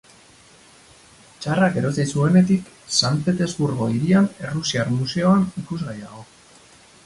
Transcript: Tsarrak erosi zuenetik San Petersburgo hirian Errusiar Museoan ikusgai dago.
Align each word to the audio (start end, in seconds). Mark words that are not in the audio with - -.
Tsarrak 1.43 1.77
erosi 1.81 2.05
zuenetik 2.15 2.71
San 2.95 3.21
Petersburgo 3.27 3.91
hirian 3.99 4.31
Errusiar 4.47 4.93
Museoan 4.99 5.49
ikusgai 5.65 5.99
dago. 6.03 6.29